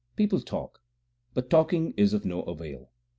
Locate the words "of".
2.11-2.25